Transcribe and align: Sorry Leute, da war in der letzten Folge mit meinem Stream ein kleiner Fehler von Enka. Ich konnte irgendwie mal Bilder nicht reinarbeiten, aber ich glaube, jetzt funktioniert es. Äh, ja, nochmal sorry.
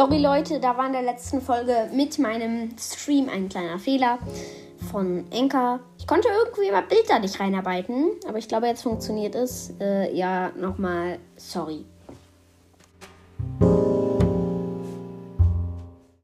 Sorry 0.00 0.16
Leute, 0.16 0.60
da 0.60 0.78
war 0.78 0.86
in 0.86 0.94
der 0.94 1.02
letzten 1.02 1.42
Folge 1.42 1.90
mit 1.92 2.18
meinem 2.18 2.70
Stream 2.78 3.28
ein 3.28 3.50
kleiner 3.50 3.78
Fehler 3.78 4.18
von 4.90 5.30
Enka. 5.30 5.80
Ich 5.98 6.06
konnte 6.06 6.26
irgendwie 6.28 6.70
mal 6.70 6.84
Bilder 6.84 7.18
nicht 7.18 7.38
reinarbeiten, 7.38 8.12
aber 8.26 8.38
ich 8.38 8.48
glaube, 8.48 8.66
jetzt 8.66 8.80
funktioniert 8.82 9.34
es. 9.34 9.74
Äh, 9.78 10.16
ja, 10.16 10.52
nochmal 10.56 11.18
sorry. 11.36 11.84